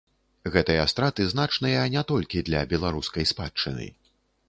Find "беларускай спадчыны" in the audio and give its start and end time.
2.75-3.93